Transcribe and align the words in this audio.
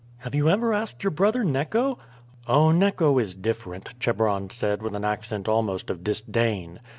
"Have 0.17 0.33
you 0.33 0.49
ever 0.49 0.73
asked 0.73 1.03
your 1.03 1.11
brother 1.11 1.43
Neco?" 1.43 1.99
"Oh, 2.47 2.71
Neco 2.71 3.19
is 3.19 3.35
different," 3.35 3.99
Chebron 3.99 4.49
said 4.49 4.81
with 4.81 4.95
an 4.95 5.05
accent 5.05 5.47
almost 5.47 5.91
of 5.91 6.03
disdain. 6.03 6.79